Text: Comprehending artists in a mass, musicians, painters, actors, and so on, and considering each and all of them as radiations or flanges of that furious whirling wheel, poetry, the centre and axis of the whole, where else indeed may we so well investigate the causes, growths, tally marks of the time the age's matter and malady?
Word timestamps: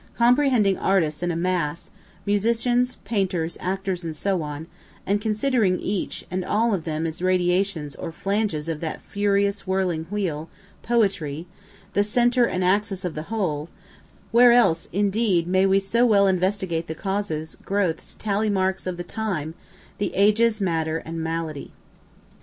Comprehending 0.17 0.79
artists 0.79 1.21
in 1.21 1.29
a 1.29 1.35
mass, 1.35 1.91
musicians, 2.25 2.97
painters, 3.05 3.55
actors, 3.61 4.03
and 4.03 4.17
so 4.17 4.41
on, 4.41 4.65
and 5.05 5.21
considering 5.21 5.79
each 5.79 6.25
and 6.31 6.43
all 6.43 6.73
of 6.73 6.85
them 6.85 7.05
as 7.05 7.21
radiations 7.21 7.95
or 7.97 8.11
flanges 8.11 8.67
of 8.67 8.79
that 8.79 8.99
furious 8.99 9.67
whirling 9.67 10.05
wheel, 10.09 10.49
poetry, 10.81 11.45
the 11.93 12.03
centre 12.03 12.45
and 12.45 12.63
axis 12.63 13.05
of 13.05 13.13
the 13.13 13.29
whole, 13.29 13.69
where 14.31 14.53
else 14.53 14.87
indeed 14.91 15.45
may 15.45 15.67
we 15.67 15.77
so 15.79 16.03
well 16.03 16.25
investigate 16.25 16.87
the 16.87 16.95
causes, 16.95 17.55
growths, 17.63 18.15
tally 18.17 18.49
marks 18.49 18.87
of 18.87 18.97
the 18.97 19.03
time 19.03 19.53
the 19.99 20.15
age's 20.15 20.59
matter 20.59 20.97
and 20.97 21.21
malady? 21.21 21.73